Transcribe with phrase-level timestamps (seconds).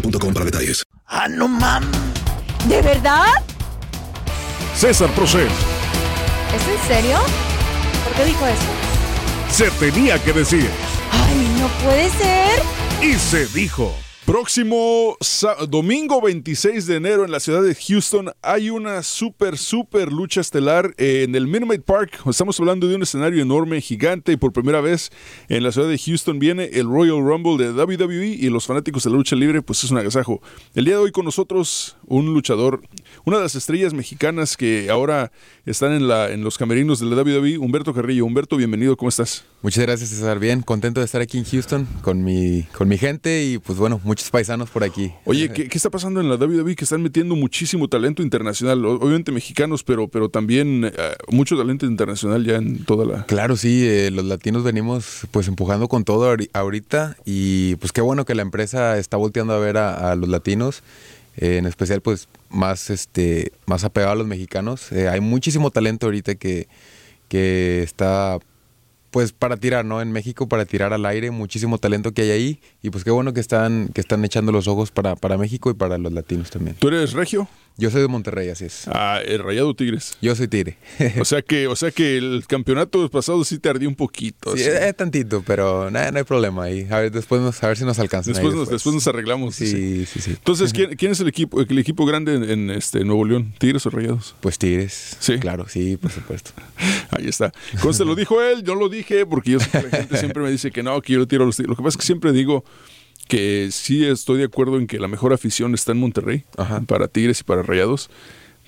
[0.00, 0.84] boostmobile.com para detalles.
[1.06, 1.90] ¡Ah, no mames!
[2.68, 3.42] ¿De verdad?
[4.74, 5.48] César Procel.
[6.54, 7.18] ¿Es en serio?
[8.04, 9.52] ¿Por qué dijo eso?
[9.52, 10.68] Se tenía que decir.
[11.12, 12.62] ¡Ay, no puede ser!
[13.02, 13.94] Y se dijo.
[14.26, 15.16] Próximo
[15.68, 20.92] domingo 26 de enero en la ciudad de Houston hay una súper, súper lucha estelar
[20.98, 22.22] en el Minute Park.
[22.28, 25.12] Estamos hablando de un escenario enorme, gigante y por primera vez
[25.48, 29.10] en la ciudad de Houston viene el Royal Rumble de WWE y los fanáticos de
[29.10, 30.42] la lucha libre, pues es un agasajo.
[30.74, 32.82] El día de hoy con nosotros un luchador,
[33.24, 35.30] una de las estrellas mexicanas que ahora
[35.66, 38.24] están en, la, en los camerinos de la WWE, Humberto Carrillo.
[38.24, 39.44] Humberto, bienvenido, ¿cómo estás?
[39.62, 40.40] Muchas gracias, César.
[40.40, 44.00] Bien, contento de estar aquí en Houston con mi, con mi gente y pues bueno,
[44.16, 45.12] muchos paisanos por aquí.
[45.26, 46.74] Oye, ¿qué, qué está pasando en la WWE?
[46.74, 50.92] Que están metiendo muchísimo talento internacional, obviamente mexicanos, pero, pero también eh,
[51.28, 53.26] mucho talento internacional ya en toda la...
[53.26, 58.00] Claro, sí, eh, los latinos venimos pues empujando con todo ahori- ahorita y pues qué
[58.00, 60.82] bueno que la empresa está volteando a ver a, a los latinos,
[61.36, 64.90] eh, en especial pues más este más apegado a los mexicanos.
[64.92, 66.68] Eh, hay muchísimo talento ahorita que,
[67.28, 68.38] que está
[69.10, 70.00] pues para tirar, ¿no?
[70.00, 73.32] En México para tirar al aire, muchísimo talento que hay ahí y pues qué bueno
[73.32, 76.76] que están que están echando los ojos para, para México y para los latinos también.
[76.78, 77.48] ¿Tú eres regio?
[77.78, 78.88] Yo soy de Monterrey, así es.
[78.88, 80.16] Ah, el Rayado Tigres.
[80.22, 80.78] Yo soy Tigre.
[81.20, 84.56] O sea que, o sea que el campeonato pasado sí te ardió un poquito.
[84.56, 86.86] Sí, eh, tantito, pero nada, no hay problema ahí.
[86.90, 88.34] A ver, después nos, a ver si nos alcanzan.
[88.34, 89.54] ahí Después nos, después nos arreglamos.
[89.56, 90.30] Sí, sí, sí.
[90.30, 93.52] Entonces, ¿quién, quién es el equipo, el equipo grande en, en, este Nuevo León?
[93.58, 94.34] ¿Tigres o Rayados?
[94.40, 95.16] Pues Tigres.
[95.20, 95.38] Sí.
[95.38, 96.52] Claro, sí, por supuesto.
[97.10, 97.52] Ahí está.
[97.82, 100.82] Conste, lo dijo él, yo lo dije, porque yo la gente siempre me dice que
[100.82, 101.70] no, que yo le tiro a los Tigres.
[101.70, 102.64] Lo que pasa es que siempre digo
[103.28, 106.80] que sí estoy de acuerdo en que la mejor afición está en Monterrey, Ajá.
[106.82, 108.10] para Tigres y para Rayados,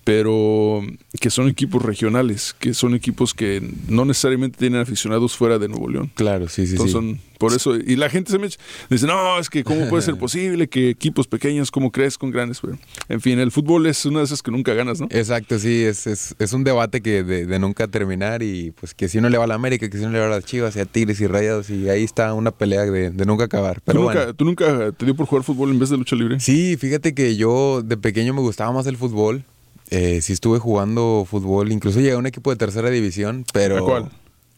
[0.09, 0.81] pero
[1.21, 5.87] que son equipos regionales, que son equipos que no necesariamente tienen aficionados fuera de Nuevo
[5.91, 6.11] León.
[6.15, 6.93] Claro, sí, sí, Entonces sí.
[6.93, 10.17] son por eso, y la gente se me dice, no, es que cómo puede ser
[10.19, 12.79] posible que equipos pequeños, cómo crees con grandes, pero
[13.11, 15.09] en fin, el fútbol es una de esas que nunca ganas, ¿no?
[15.11, 19.11] Exacto, sí, es, es, es un debate que de, de nunca terminar y pues que
[19.11, 20.75] si uno le va a la América, que si uno le va a las Chivas,
[20.75, 23.83] y a Tigres y Rayados y ahí está una pelea de, de nunca acabar.
[23.85, 24.35] Pero ¿Tú, nunca, bueno.
[24.35, 26.41] ¿Tú nunca te dio por jugar fútbol en vez de lucha libre?
[26.41, 29.45] Sí, fíjate que yo de pequeño me gustaba más el fútbol.
[29.91, 33.79] Eh, sí estuve jugando fútbol, incluso llegué a un equipo de tercera división, pero...
[33.79, 34.11] ¿A cuál?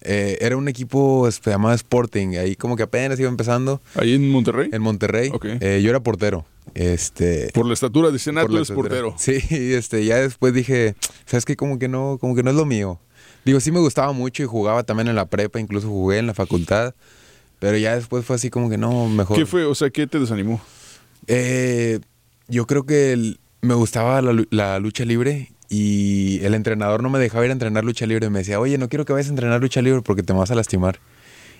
[0.02, 3.82] Eh, era un equipo se llamaba Sporting, ahí como que apenas iba empezando.
[3.94, 4.70] ¿Ahí en Monterrey?
[4.72, 5.30] En Monterrey.
[5.32, 5.44] Ok.
[5.60, 6.46] Eh, yo era portero.
[6.74, 9.14] Este, Por la estatura, dicen, ah, por tú eres portero.
[9.18, 10.94] Sí, este, ya después dije,
[11.26, 11.54] ¿sabes qué?
[11.54, 12.98] Como que no, como que no es lo mío.
[13.44, 16.34] Digo, sí me gustaba mucho y jugaba también en la prepa, incluso jugué en la
[16.34, 16.94] facultad.
[17.58, 19.36] Pero ya después fue así como que no, mejor.
[19.36, 19.64] ¿Qué fue?
[19.66, 20.62] O sea, ¿qué te desanimó?
[21.26, 22.00] Eh,
[22.48, 27.10] yo creo que el- me gustaba la, lu- la lucha libre y el entrenador no
[27.10, 28.28] me dejaba ir a entrenar lucha libre.
[28.30, 30.54] Me decía, oye, no quiero que vayas a entrenar lucha libre porque te vas a
[30.54, 30.98] lastimar.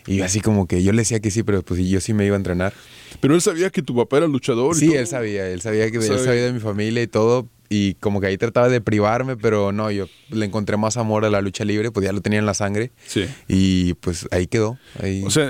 [0.07, 2.25] Y yo así como que yo le decía que sí, pero pues yo sí me
[2.25, 2.73] iba a entrenar.
[3.21, 4.75] Pero él sabía que tu papá era luchador.
[4.75, 4.99] y Sí, todo.
[4.99, 6.25] él sabía, él sabía que él Sabía.
[6.25, 7.47] sabía de mi familia y todo.
[7.69, 11.31] Y como que ahí trataba de privarme, pero no, yo le encontré más amor a
[11.31, 12.91] la lucha libre, pues ya lo tenía en la sangre.
[13.07, 13.27] Sí.
[13.47, 14.77] Y pues ahí quedó.
[15.01, 15.23] Ahí.
[15.25, 15.49] O sea,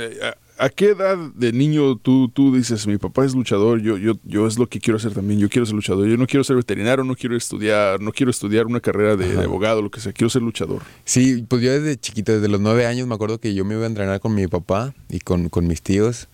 [0.61, 4.47] ¿a, qué edad de niño tú, tú dices, mi papá es luchador, yo, yo, yo
[4.47, 7.05] es lo que quiero hacer también, yo quiero ser luchador, yo no quiero ser veterinario,
[7.05, 10.31] no quiero estudiar, no quiero estudiar una carrera de, de abogado, lo que sea, quiero
[10.31, 10.83] ser luchador.
[11.05, 13.85] Sí, pues yo desde chiquito, desde los nueve años, me acuerdo que yo me iba
[13.85, 16.29] a entrenar con mi papá y con, con mis tíos.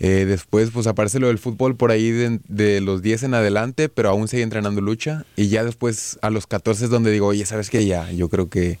[0.00, 3.88] Eh, después, pues aparece lo del fútbol por ahí de, de los 10 en adelante,
[3.88, 5.24] pero aún seguí entrenando lucha.
[5.36, 7.84] Y ya después, a los 14 es donde digo, oye, ¿sabes qué?
[7.84, 8.78] Ya, yo creo que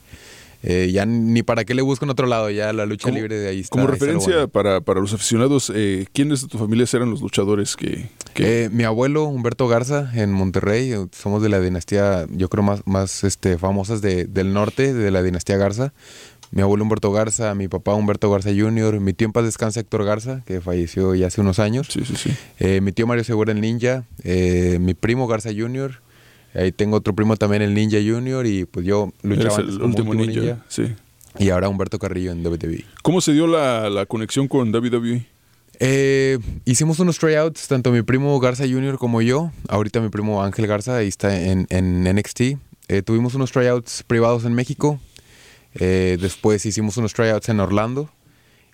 [0.62, 3.38] eh, ya ni para qué le busco en otro lado, ya la lucha Como- libre
[3.38, 3.70] de ahí está.
[3.70, 4.48] Como referencia bueno.
[4.48, 8.08] para, para los aficionados, eh, ¿quiénes de tu familia eran los luchadores que...
[8.34, 12.62] que- Eh, mi abuelo Humberto Garza en Monterrey, eh, somos de la dinastía, yo creo
[12.64, 15.92] más, más este, famosas de- del norte, de la dinastía Garza.
[16.50, 20.04] Mi abuelo Humberto Garza, mi papá Humberto Garza Jr., mi tío en paz descansa Héctor
[20.06, 21.88] Garza, que falleció ya hace unos años.
[21.90, 22.30] sí, sí, sí.
[22.58, 26.00] Eh, mi tío Mario Segura el Ninja, eh, mi primo Garza Jr.,
[26.54, 28.46] ahí tengo otro primo también el Ninja Jr.
[28.46, 30.64] y pues yo luchaba antes el como último ninja.
[30.68, 30.94] Sí.
[31.38, 32.84] y ahora Humberto Carrillo en WWE.
[33.02, 35.26] ¿Cómo se dio la, la conexión con WWE?
[35.80, 38.98] Eh, hicimos unos tryouts, tanto mi primo Garza Jr.
[38.98, 39.52] como yo.
[39.68, 42.40] Ahorita mi primo Ángel Garza, ahí está en, en NXT.
[42.88, 44.98] Eh, tuvimos unos tryouts privados en México.
[45.74, 48.10] Eh, después hicimos unos tryouts en Orlando.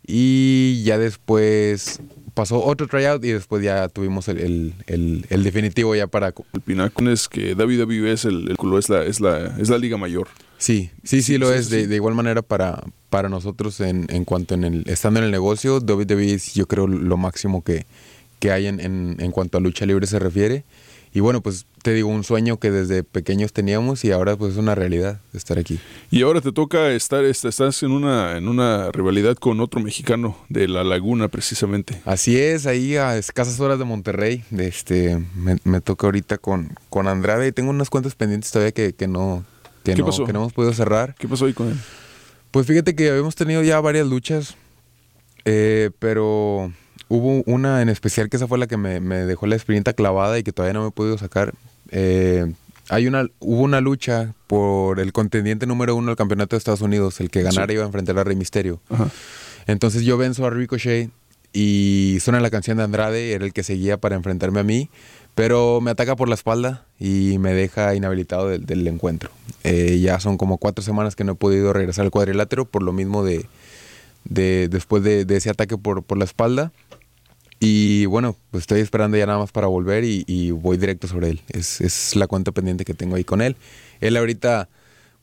[0.07, 2.01] Y ya después
[2.35, 6.35] pasó otro tryout y después ya tuvimos el, el- el- el definitivo ya para...
[6.53, 9.79] El pináculo es que WWE es, el, el culo, es, la, es, la, es la
[9.79, 10.29] liga mayor.
[10.59, 11.67] Sí, sí, sí, lo sí, es.
[11.67, 11.77] sí.
[11.77, 15.31] De, de igual manera para, para nosotros en, en cuanto en el, estando en el
[15.31, 17.87] negocio, WWE es yo creo lo máximo que,
[18.41, 20.65] que hay en, en, en cuanto a lucha libre se refiere.
[21.17, 24.59] Y bueno, pues te digo, un sueño que desde pequeños teníamos y ahora pues es
[24.59, 25.79] una realidad estar aquí.
[26.11, 30.37] Y ahora te toca estar, est- estás en una, en una rivalidad con otro mexicano
[30.49, 32.03] de La Laguna, precisamente.
[32.05, 37.07] Así es, ahí a escasas horas de Monterrey, este, me, me toca ahorita con, con
[37.07, 39.45] Andrade y tengo unas cuentas pendientes todavía que, que no,
[39.85, 40.25] que ¿Qué no, pasó?
[40.25, 41.15] que no hemos podido cerrar.
[41.17, 41.77] ¿Qué pasó ahí con él?
[42.51, 44.57] Pues fíjate que habíamos tenido ya varias luchas,
[45.45, 46.73] eh, pero
[47.09, 50.39] hubo una en especial que esa fue la que me, me dejó la experiencia clavada
[50.39, 51.55] y que todavía no me he podido sacar.
[51.91, 52.53] Eh,
[52.89, 57.21] hay una, hubo una lucha por el contendiente número uno del campeonato de Estados Unidos,
[57.21, 58.81] el que ganara iba a enfrentar a Rey Misterio.
[58.91, 59.09] Ajá.
[59.67, 61.11] Entonces yo venzo a Ricochet
[61.53, 64.91] y suena la canción de Andrade, era el que seguía para enfrentarme a mí,
[65.35, 69.31] pero me ataca por la espalda y me deja inhabilitado del, del encuentro.
[69.63, 72.93] Eh, ya son como cuatro semanas que no he podido regresar al cuadrilátero por lo
[72.93, 73.47] mismo de,
[74.25, 76.73] de después de, de ese ataque por, por la espalda.
[77.61, 81.31] Y bueno, pues estoy esperando ya nada más para volver y, y voy directo sobre
[81.31, 81.41] él.
[81.49, 83.57] Es, es la cuenta pendiente que tengo ahí con él.
[84.01, 84.69] Él ahorita,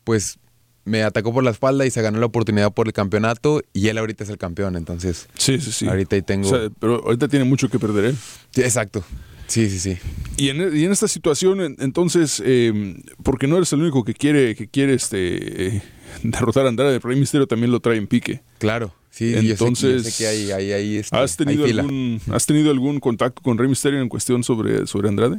[0.04, 0.40] pues
[0.84, 4.00] me atacó por la espalda y se ganó la oportunidad por el campeonato y él
[4.00, 5.28] ahorita es el campeón, entonces...
[5.38, 5.88] Sí, sí, sí.
[5.88, 6.48] Ahorita ahí tengo...
[6.48, 8.18] O sea, pero ahorita tiene mucho que perder él.
[8.50, 9.04] Sí, exacto.
[9.46, 9.98] Sí, sí, sí.
[10.38, 14.16] Y en, y en esta situación, en- entonces, eh, porque no eres el único que
[14.16, 15.82] quiere, que quiere este, eh,
[16.24, 18.42] derrotar a Andrade, Rey Misterio también lo trae en pique.
[18.60, 18.94] Claro.
[19.10, 21.72] Sí, yo sé que- yo sé, Entonces, que hay, hay, hay, este, ¿Has tenido, hay
[21.72, 25.38] algún, ¿Has tenido algún contacto con Rey Misterio en cuestión sobre, sobre Andrade?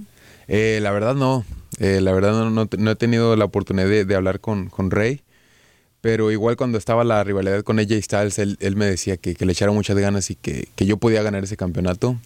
[0.49, 1.45] Eh, la verdad no.
[1.79, 4.91] Eh, la verdad no, no, no he tenido la oportunidad de, de hablar con, con
[4.91, 5.23] Rey.
[6.03, 9.47] Pero igual cuando estaba la rivalidad con AJ Styles, él, él me decía que, que
[9.47, 12.17] le echara muchas ganas y que, que yo podía ganar ese campeonato.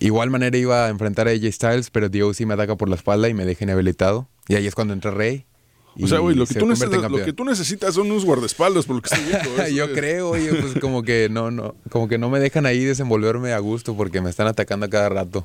[0.00, 2.96] Igual manera iba a enfrentar a AJ Styles, pero Dios sí me ataca por la
[2.96, 4.28] espalda y me deja inhabilitado.
[4.48, 5.44] Y ahí es cuando entra Rey.
[6.00, 7.24] O sea, güey, lo, que se tú necesitas, lo campeón.
[7.24, 9.68] que tú necesitas son unos guardaespaldas, por lo que estoy viendo.
[9.74, 12.84] Yo es- creo, oye, pues como que no, no, como que no me dejan ahí
[12.84, 15.44] desenvolverme a gusto porque me están atacando a cada rato.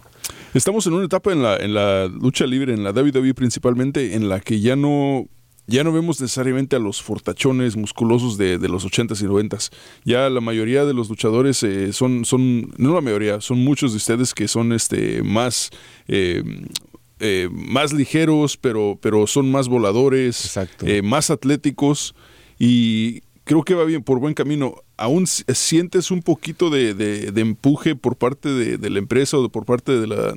[0.54, 4.30] Estamos en una etapa en la, en la lucha libre, en la WWE principalmente, en
[4.30, 5.28] la que ya no,
[5.68, 9.72] ya no vemos necesariamente a los fortachones musculosos de, de los 80s y 90s.
[10.06, 13.98] Ya la mayoría de los luchadores eh, son, son, no la mayoría, son muchos de
[13.98, 15.72] ustedes que son este, más...
[16.08, 16.44] eh,
[17.20, 20.36] eh, más ligeros, pero, pero son más voladores,
[20.88, 22.16] eh, más atléticos
[22.60, 24.76] y creo que va bien por buen camino.
[24.98, 29.50] ¿Aún sientes un poquito de, de- de empuje por parte de, de la empresa o
[29.50, 30.34] por parte de, la-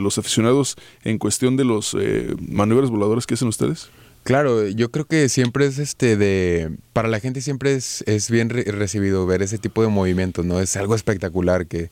[0.00, 3.88] los aficionados en cuestión de los eh, maniobras voladoras que hacen ustedes?
[4.24, 8.50] Claro, yo creo que siempre es este de para la gente siempre es, es bien
[8.50, 10.60] re- recibido ver ese tipo de movimientos, ¿no?
[10.60, 11.90] Es algo espectacular que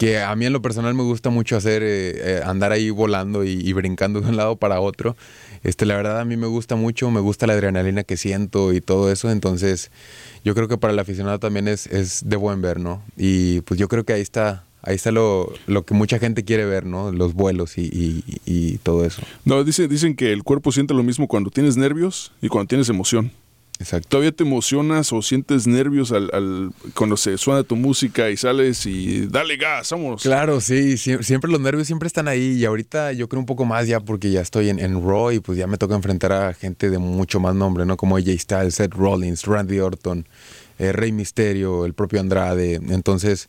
[0.00, 3.44] que a mí en lo personal me gusta mucho hacer eh, eh, andar ahí volando
[3.44, 5.14] y, brincando de un lado para otro.
[5.62, 8.80] Este, la verdad a mí me gusta mucho, me gusta la adrenalina que siento y
[8.80, 9.90] todo eso, entonces
[10.42, 13.02] yo creo que para el aficionado también es, es de buen ver, ¿no?
[13.18, 16.64] Y pues yo creo que ahí está ahí está lo, lo que mucha gente quiere
[16.64, 17.12] ver, ¿no?
[17.12, 19.20] Los vuelos y, y- y todo eso.
[19.44, 22.88] No, dice, dicen que el cuerpo siente lo mismo cuando tienes nervios y cuando tienes
[22.88, 23.30] emoción.
[23.80, 24.08] Exacto.
[24.10, 29.26] ¿Todavía te emocionas o sientes nervios al, cuando se suena tu música y sales y
[29.26, 30.22] dale gas, vámonos?
[30.22, 33.64] Claro, sí, sie- siempre los nervios siempre están ahí y ahorita yo creo un poco
[33.64, 36.52] más ya porque ya estoy en, en Raw y pues ya me toca enfrentar a
[36.52, 37.96] gente de mucho más nombre, ¿no?
[37.96, 40.28] Como AJ Styles, Seth Rollins, Randy Orton,
[40.78, 42.74] eh, Rey Misterio, el propio Andrade.
[42.74, 43.48] Entonces,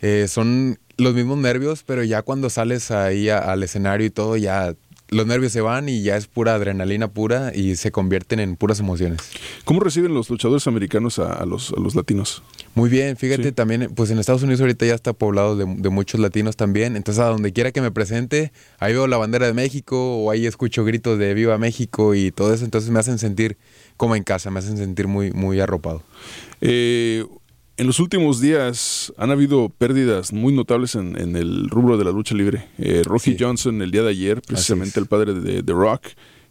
[0.00, 4.74] eh, son los mismos nervios, pero ya cuando sales ahí al escenario y todo, ya
[5.08, 8.80] los nervios se van y ya es pura adrenalina pura y se convierten en puras
[8.80, 9.20] emociones.
[9.64, 12.42] ¿Cómo reciben los luchadores americanos a, a los, a los latinos?
[12.74, 13.52] Muy bien, fíjate Sí.
[13.52, 17.22] también, pues en Estados Unidos ahorita ya está poblado de, de muchos latinos también, entonces
[17.22, 20.84] a donde quiera que me presente, ahí veo la bandera de México o ahí escucho
[20.84, 23.56] gritos de Viva México y todo eso, entonces me hacen sentir
[23.96, 26.02] como en casa, me hacen sentir muy, muy arropado.
[26.60, 27.24] Eh,
[27.76, 32.10] en los últimos días han habido pérdidas muy notables en, en el rubro de la
[32.10, 32.66] lucha libre.
[32.78, 33.36] Eh, Rocky Sí.
[33.38, 36.02] Johnson el día de ayer, precisamente el padre de The Rock,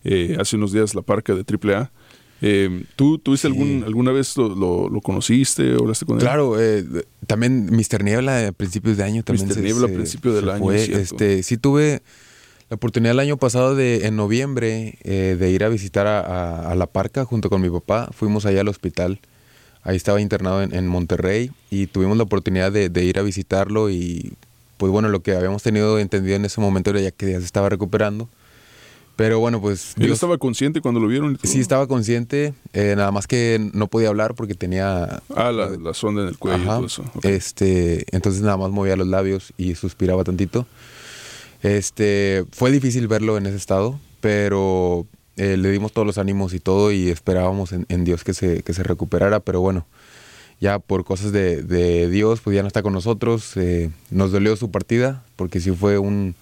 [0.03, 1.91] eh, hace unos días la parca de AAA.
[2.41, 3.53] Eh, ¿Tú tuviste Sí.
[3.53, 6.22] algún, alguna vez lo, lo- lo conociste o hablaste con él?
[6.22, 6.84] Claro, eh,
[7.25, 8.03] también Mr.
[8.03, 9.53] Niebla a principios de año también Mr.
[9.55, 10.75] se- Niebla a se- principio del año, fue.
[10.84, 10.89] es.
[10.89, 12.03] Este, sí tuve
[12.70, 16.72] la oportunidad el año pasado de, en noviembre, eh, de ir a visitar a, a-
[16.72, 18.10] a La Parca junto con mi papá.
[18.12, 19.22] Fuimos allá al hospital.
[19.86, 23.89] Ahí estaba internado en, en Monterrey y tuvimos la oportunidad de, de ir a visitarlo
[23.89, 24.34] y
[24.77, 27.46] pues bueno, lo que habíamos tenido entendido en ese momento era ya que ya se
[27.46, 28.27] estaba recuperando.
[29.15, 31.39] Pero bueno, pues ¿Él Dios- estaba consciente cuando lo vieron?
[31.42, 35.70] y sí estaba consciente, eh, nada más que no podía hablar porque tenía Ah, la,
[35.70, 36.75] la sonda en el cuello y Ajá.
[36.77, 37.04] todo eso.
[37.15, 37.24] Ok.
[37.24, 40.68] Este, entonces nada más movía los labios y suspiraba tantito.
[41.63, 46.60] Este, fue difícil verlo en ese estado, pero eh, le dimos todos los ánimos y
[46.60, 49.86] todo y esperábamos en, en Dios que se, que se recuperara, pero bueno,
[50.62, 53.51] ya por cosas de, de Dios, pues ya no está con nosotros.
[53.58, 56.36] eh, nos dolió su partida, porque sí fue un,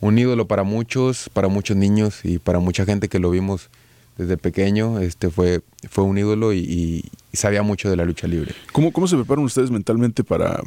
[0.00, 3.68] un ídolo para muchos, para muchos niños y para mucha gente que lo vimos
[4.16, 5.00] desde pequeño.
[5.00, 7.04] Este fue, fue un ídolo y, y-
[7.36, 8.54] sabía mucho de la lucha libre.
[8.72, 10.62] ¿Cómo, ¿Cómo se preparan ustedes mentalmente para...?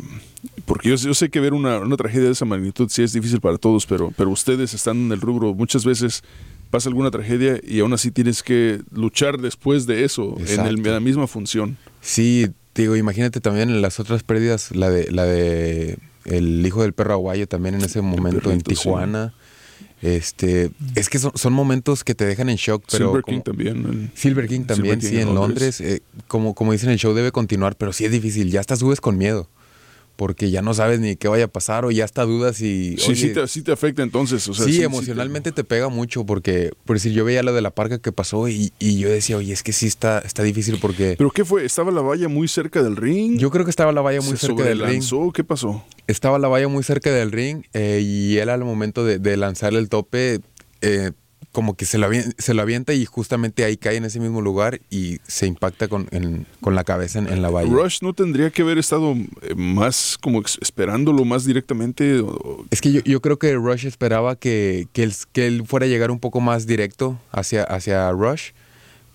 [0.66, 3.42] Porque yo, yo sé que ver una, una tragedia de esa magnitud sí es difícil
[3.42, 6.22] para todos, pero, pero ustedes están en el rubro, muchas veces
[6.70, 10.72] pasa alguna tragedia y aún así tienes que luchar después de eso, en, el- Exacto.
[10.72, 11.78] en la misma función.
[12.02, 17.14] Sí, digo, imagínate también las otras pérdidas, la de la de el hijo del perro
[17.14, 18.64] aguayo también en ese momento en sí.
[18.64, 19.34] Tijuana.
[20.02, 23.44] Este, es que son, son momentos que te dejan en shock, pero Silver como- King
[23.44, 24.12] también.
[24.16, 25.82] Silver King también, King sí, en Londres.
[25.82, 28.50] eh, como, como dicen, el show debe continuar, pero sí es difícil.
[28.50, 29.50] Ya hasta subes con miedo,
[30.20, 32.98] porque ya no sabes ni qué vaya a pasar o ya hasta dudas y...
[32.98, 34.46] Sí, sí te, sí te afecta entonces.
[34.50, 35.64] O sea, sí, te- emocionalmente te...
[35.64, 39.00] pega mucho porque, por decir, yo veía lo de la parca que pasó y, y
[39.00, 41.16] yo decía, oye, es que sí está, está difícil porque...
[41.18, 41.64] ¿Pero qué fue?
[41.64, 43.38] ¿Estaba la valla muy cerca del ring?
[43.40, 45.02] Yo creo que estaba la valla muy ¿Se cerca del ring.
[45.34, 45.86] ¿Qué pasó?
[46.08, 49.74] Estaba la valla muy cerca del ring eh, y él al momento de, de lanzar
[49.74, 50.42] el tope,
[50.82, 51.12] eh,
[51.52, 54.82] como que se lo, se lo avienta y justamente ahí cae en ese mismo lugar
[54.92, 57.72] y se impacta con, en- con la cabeza en, en la valla.
[57.72, 62.24] Rush no tendría que haber estado eh, más como esperándolo más directamente.
[62.70, 65.90] Es que yo, yo creo que Rush esperaba que, que, él, que él fuera a
[65.90, 68.52] llegar un poco más directo hacia, hacia Rush.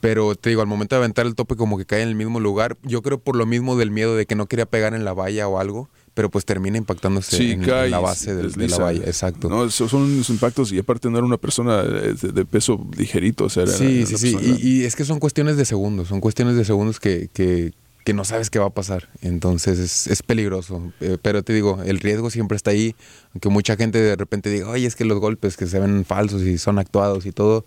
[0.00, 2.38] Pero te digo, al momento de aventar el tope como que cae en el mismo
[2.40, 2.76] lugar.
[2.82, 5.48] Yo creo por lo mismo del miedo de que no quería pegar en la valla
[5.48, 5.88] o algo.
[6.14, 9.04] Pero pues termina impactándose Sí, en, la base se del- de, la valla.
[9.04, 9.48] Exacto.
[9.48, 12.86] No, esos son unos impactos y aparte no era una persona eh, de, de peso
[12.96, 13.46] ligerito.
[13.46, 14.36] O sea, era- Sí, era sí, sí.
[14.62, 17.72] Y, y es que son cuestiones de segundos, son cuestiones de segundos que, que,
[18.04, 19.08] que no sabes qué va a pasar.
[19.22, 20.92] Entonces es, es peligroso.
[21.00, 22.94] Eh, pero te digo, el riesgo siempre está ahí.
[23.32, 26.42] Aunque mucha gente de repente diga, oye, es que los golpes que se ven falsos
[26.42, 27.64] y son actuados y todo.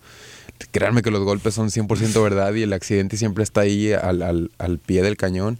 [0.72, 4.52] Créanme que los golpes son 100% verdad y el accidente siempre está ahí al, al,
[4.58, 5.60] al pie del cañón.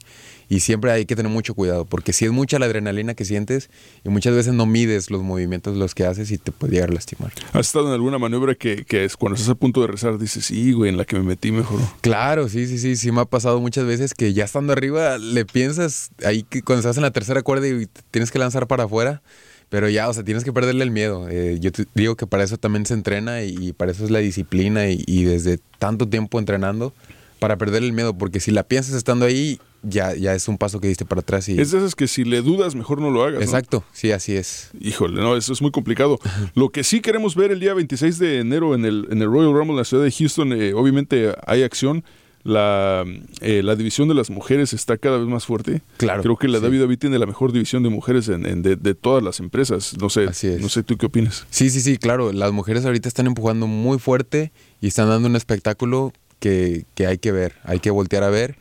[0.50, 3.70] Y siempre hay que tener mucho cuidado, porque si es mucha la adrenalina que sientes
[4.06, 6.94] y muchas veces no mides los movimientos los que haces y te puede llegar a
[6.94, 7.34] lastimar.
[7.52, 10.46] ¿Has estado en alguna maniobra que, que es cuando estás a punto de rezar dices,
[10.46, 11.82] sí, güey, en la que me metí mejor?
[12.02, 15.46] Claro, sí, sí, sí, sí me ha pasado muchas veces que ya estando arriba le
[15.46, 19.22] piensas ahí cuando estás en la tercera cuerda y tienes que lanzar para afuera,
[19.70, 21.28] pero ya, o sea, tienes que perderle el miedo.
[21.30, 24.12] Eh, yo te digo que para eso también se entrena y, y para eso es
[24.12, 26.94] la disciplina y, y desde tanto tiempo entrenando
[27.40, 30.80] para perder el miedo, porque si la piensas estando ahí, ya, ya es un paso
[30.80, 31.60] que diste para atrás y...
[31.60, 33.36] Es de esas que si le dudas, mejor no lo hagas.
[33.40, 33.46] ¿no?
[33.46, 34.72] Exacto, sí, así es.
[34.80, 36.20] Híjole, no, eso es muy complicado.
[36.56, 39.54] Lo que sí queremos ver el día 26 de enero en el, en el Royal
[39.54, 42.04] Rumble en la ciudad de Houston, eh, obviamente hay acción.
[42.44, 43.04] La,
[43.42, 45.82] eh, la división de las mujeres está cada vez más fuerte.
[45.98, 46.66] Claro, Creo que la sí.
[46.66, 49.96] WWE tiene la mejor división de mujeres en, en- de, de todas las empresas.
[50.00, 50.28] No sé,
[50.62, 51.46] no sé tú qué opinas.
[51.50, 52.32] Sí, sí, sí, claro.
[52.32, 57.18] Las mujeres ahorita están empujando muy fuerte y están dando un espectáculo que, que hay
[57.18, 58.56] que ver, hay que voltear a ver.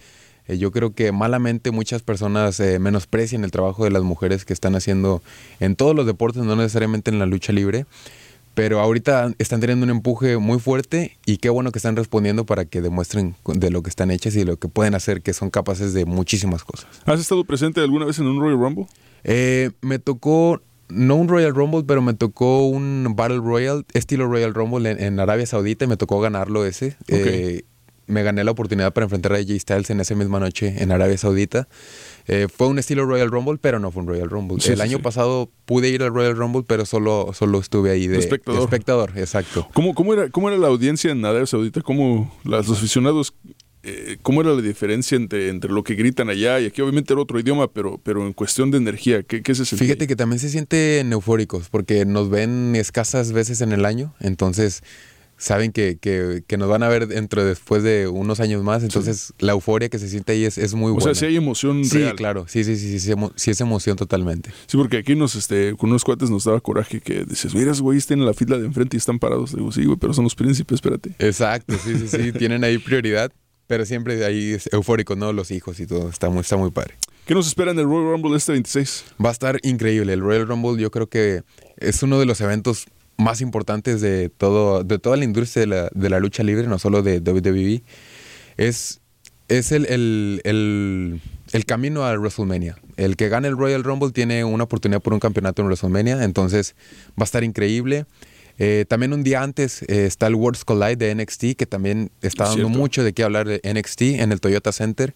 [0.49, 4.53] Eh, yo creo que malamente muchas personas eh, menosprecian el trabajo de las mujeres que
[4.53, 5.23] están haciendo
[5.61, 7.87] en todos los deportes, no necesariamente en la lucha libre.
[8.55, 12.65] Pero ahorita están teniendo un empuje muy fuerte y qué bueno que están respondiendo para
[12.65, 15.51] que demuestren de lo que están hechas y de lo que pueden hacer, que son
[15.51, 16.89] capaces de muchísimas cosas.
[17.05, 18.87] ¿Has estado presente alguna vez en un Royal Rumble?
[19.25, 24.55] Eh, me tocó, no un Royal Rumble, pero me tocó un Battle Royal, estilo Royal
[24.55, 26.97] Rumble en, en Arabia Saudita y me tocó ganarlo ese.
[27.09, 27.65] Eh,
[28.07, 31.19] me gané la oportunidad para enfrentar a AJ Styles en esa misma noche en Arabia
[31.19, 31.69] Saudita.
[32.29, 34.61] Eh, fue un estilo Royal Rumble, pero no fue un Royal Rumble.
[34.61, 35.03] Sí, el sí, año sí.
[35.03, 38.61] pasado pude ir al Royal Rumble, pero solo, solo estuve ahí de, espectador.
[38.61, 39.69] de espectador, exacto.
[39.73, 41.83] ¿Cómo, cómo, era, ¿Cómo era la audiencia en Arabia Saudita?
[41.83, 43.35] ¿Cómo los aficionados,
[43.83, 46.81] eh, cómo era la diferencia entre, entre lo que gritan allá y aquí?
[46.83, 49.87] Obviamente era otro idioma, pero, pero en cuestión de energía, ¿qué, qué se sentía?
[49.87, 54.83] Fíjate que también se sienten eufóricos porque nos ven escasas veces en el año, entonces
[55.39, 59.33] saben que, que- que nos van a ver dentro después de unos años más, entonces
[59.39, 61.05] la euforia que se siente ahí es, es muy O buena.
[61.05, 62.17] sea, sí hay emoción Sí, real.
[62.17, 64.51] claro, sí, sí, sí, sí, sí, sí es emoción totalmente.
[64.67, 67.83] Sí, porque aquí nos, este, con unos cuates nos daba coraje que dices, mira, esos
[67.83, 69.55] güeyes tienen la fila de enfrente y están parados.
[69.55, 71.15] Digo, sí, güey, pero son los príncipes, espérate.
[71.19, 73.31] Exacto, sí, sí, sí, tienen ahí prioridad,
[73.67, 75.33] pero siempre ahí es eufórico, ¿no?
[75.33, 76.95] Los hijos y todo, está muy, está muy padre.
[77.27, 79.05] ¿Qué nos espera en el Royal Rumble este 26?
[79.23, 80.13] Va a estar increíble.
[80.13, 81.43] El Royal Rumble yo creo que
[81.77, 82.87] es uno de los eventos
[83.19, 86.79] más importantes de todo de toda la industria de la, de la lucha libre, no
[86.79, 87.83] solo de WWE.
[88.57, 89.01] Es,
[89.49, 91.21] es el, el- el-
[91.53, 92.77] el camino a WrestleMania.
[92.97, 96.75] El que gane el Royal Rumble tiene una oportunidad por un campeonato en WrestleMania, entonces
[97.11, 98.07] va a estar increíble.
[98.59, 102.45] Eh, también un día antes eh, está el Worlds Collide de NXT, que también está
[102.45, 102.79] Es dando cierto.
[102.79, 105.15] mucho de qué hablar de NXT en el Toyota Center.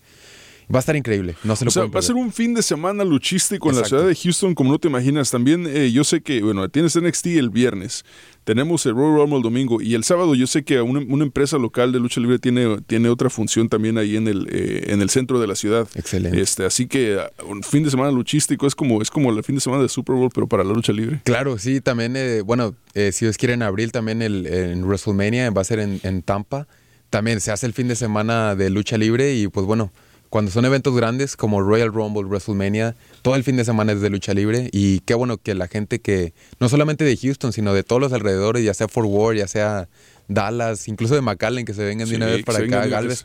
[0.73, 2.55] Va a estar increíble, no se lo O sea, pueden va a ser un fin
[2.55, 5.31] de semana luchístico en la ciudad de Houston, como no te imaginas.
[5.31, 8.05] También eh, yo sé que, bueno, tienes NXT el viernes,
[8.45, 11.59] tenemos el Royal Rumble el domingo y el sábado yo sé que una, una empresa
[11.59, 15.11] local de lucha libre tiene, tiene otra función también ahí en el, eh, en el
[15.11, 15.89] centro de la ciudad.
[15.95, 16.41] Excelente.
[16.41, 19.61] Este, así que un fin de semana luchístico es como, es como el fin de
[19.61, 21.21] semana de Super Bowl, pero para la lucha libre.
[21.25, 25.50] Claro, sí, también, eh, bueno, eh, si Dios quiere en abril también el, en WrestleMania
[25.50, 26.67] va a ser en, en Tampa.
[27.11, 29.93] También se hace el fin de semana de lucha libre y pues bueno,
[30.31, 34.11] cuando son eventos grandes como Royal Rumble, WrestleMania, todo el fin de semana es de
[34.11, 37.83] lucha libre y qué bueno que la gente que, no solamente de Houston, sino de
[37.83, 39.89] todos los alrededores, ya sea Fort Worth, ya sea
[40.29, 43.25] Dallas, incluso de McAllen, que se vengan de una vez para acá, vez.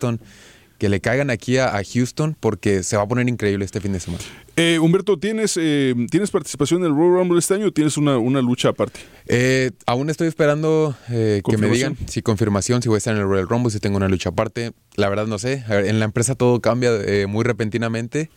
[0.77, 3.93] Que le caigan aquí a, a Houston porque se va a poner increíble este fin
[3.93, 4.23] de semana.
[4.57, 8.17] Eh, Humberto, ¿tienes, eh, ¿tienes participación en el Royal Rumble este año o tienes una,
[8.17, 8.99] una lucha aparte?
[9.27, 13.21] Eh, aún estoy esperando eh, que me digan si confirmación, si voy a estar en
[13.21, 14.71] el Royal Rumble, si tengo una lucha aparte.
[14.95, 15.63] La verdad no sé.
[15.67, 18.29] A ver, en la empresa todo cambia eh, muy repentinamente,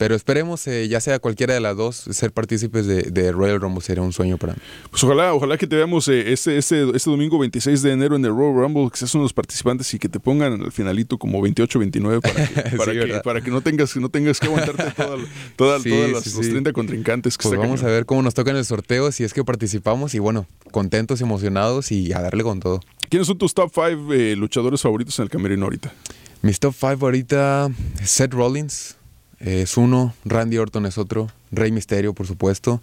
[0.00, 3.82] pero esperemos, eh, ya sea cualquiera de las dos, ser partícipes de, de Royal Rumble
[3.82, 4.58] sería un sueño para mí.
[4.88, 8.24] Pues ojalá, ojalá que te veamos eh, este, este, este domingo 26 de enero en
[8.24, 11.18] el Royal Rumble, que seas uno de los participantes y que te pongan al finalito
[11.18, 14.90] como 28-29 para, que, para, Sí, que, para que no tengas, no tengas que aguantarte
[14.96, 15.18] toda,
[15.56, 16.50] toda, Sí, todas las, sí, los sí.
[16.50, 17.36] 30 contrincantes.
[17.36, 17.96] Que Pues vamos a cañón.
[17.98, 21.92] ver cómo nos toca en el sorteo, si es que participamos y bueno, contentos, emocionados
[21.92, 22.80] y a darle con todo.
[23.10, 25.92] ¿Quiénes son tus top 5 luchadores favoritos en el camerino ahorita?
[26.40, 27.68] Mis top 5 ahorita,
[28.02, 28.96] Seth Rollins
[29.40, 32.82] eh, es uno, Randy Orton es otro, Rey Misterio, por supuesto.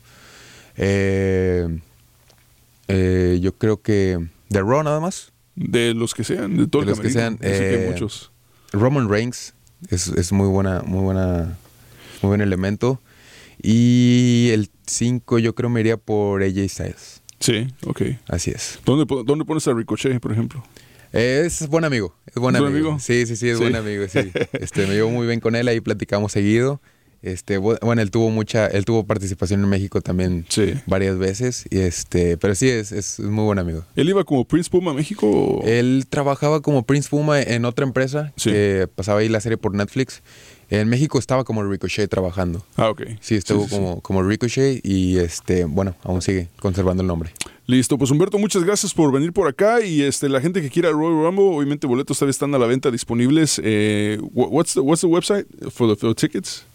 [0.76, 1.80] Eh,
[2.88, 5.32] eh, yo creo que The Raw nada más.
[5.56, 8.32] De los que sean, de todo De el los que sean, que eh, muchos.
[8.74, 9.56] Roman Reigns
[9.90, 11.58] es, es muy buena, muy buena,
[12.22, 13.02] muy buen elemento.
[13.62, 17.22] Y el 5 yo creo me iría por AJ Styles.
[17.40, 18.02] Sí, ok.
[18.28, 18.80] Así es.
[18.86, 20.64] ¿Dónde, ¿Dónde pones a Ricochet, por ejemplo?
[21.20, 22.90] Eh, Es buen amigo, es buen ¿Es buen amigo.
[22.90, 23.00] amigo?
[23.00, 23.64] Sí, sí, sí, es Sí.
[23.64, 24.20] buen amigo, sí.
[24.54, 26.80] Este, me llevo muy bien con él, ahí platicamos seguido.
[27.24, 30.76] Este, bu- bueno, él tuvo mucha, él tuvo participación en México también Sí.
[30.86, 33.84] varias veces, y este, pero sí es, es muy buen amigo.
[33.96, 35.28] ¿Él iba como Prince Puma a México?
[35.28, 38.52] o- Él trabajaba como Prince Puma en otra empresa Sí.
[38.52, 40.22] que pasaba ahí la serie por Netflix.
[40.70, 42.64] En México estaba como Ricochet trabajando.
[42.76, 43.04] Ah, ok.
[43.22, 43.76] Sí, estuvo sí, sí.
[43.76, 47.32] como, como Ricochet y este, bueno, aún sigue conservando el nombre.
[47.68, 50.90] Listo, pues Humberto, muchas gracias por venir por acá y este la gente que quiera
[50.92, 53.62] Royal Rumble, obviamente boletos todavía están a la venta disponibles.
[53.64, 56.66] Eh, wha- what's the, what's the website for the, for the tickets?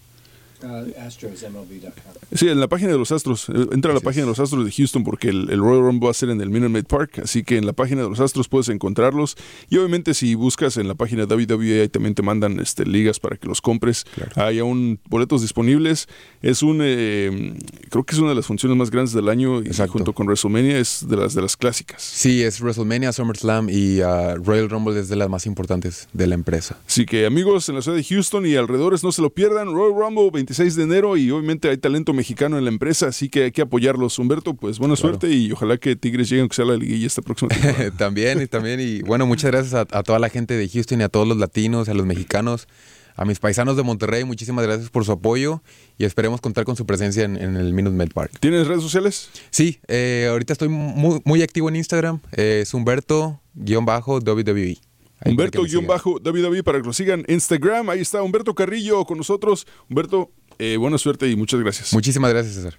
[0.64, 2.12] AstrosMLB.com.
[2.32, 3.48] Sí, en la página de los Astros.
[3.48, 6.06] Eh, Entra a la página de los Astros de Houston porque el, el Royal Rumble
[6.06, 7.20] va a ser en el Minute Maid Park.
[7.22, 9.36] Así que en la página de los Astros puedes encontrarlos.
[9.68, 13.20] Y obviamente si buscas en la página de WWE ahí también te mandan este, ligas
[13.20, 14.04] para que los compres.
[14.36, 16.08] Hay aún boletos disponibles.
[16.40, 17.54] Es un, eh,
[17.90, 20.78] creo que es una de las funciones más grandes del año y junto con WrestleMania
[20.78, 22.02] es de las, de las clásicas.
[22.02, 26.34] Sí, es WrestleMania, SummerSlam y ah, Royal Rumble es de las más importantes de la
[26.34, 26.78] empresa.
[26.86, 29.72] Así que amigos en la ciudad de Houston y alrededores no se lo pierdan.
[29.72, 33.44] Royal Rumble 26 de enero y obviamente hay talento mexicano en la empresa, así que
[33.44, 34.18] hay que apoyarlos.
[34.18, 35.14] Humberto, pues buena Claro.
[35.18, 37.90] suerte y ojalá que Tigres lleguen a la liguilla esta próxima temporada.
[37.92, 41.04] también y también y bueno, muchas gracias a, a toda la gente de Houston y
[41.04, 42.68] a todos los latinos, a los mexicanos,
[43.16, 45.62] a mis paisanos de Monterrey, muchísimas gracias por su apoyo
[45.96, 48.32] y esperemos contar con su presencia en, en el Minute Med Park.
[48.40, 49.30] ¿Tienes redes sociales?
[49.50, 54.76] Sí, eh, ahorita estoy muy, muy activo en Instagram, eh, es Humberto-WWE.
[55.24, 55.84] Ahí para que me sigan.
[55.84, 57.88] Humberto-ww para que lo sigan Instagram.
[57.90, 59.68] Ahí está Humberto Carrillo con nosotros.
[59.88, 61.92] Humberto, eh, buena suerte y muchas gracias.
[61.92, 62.78] Muchísimas gracias, César.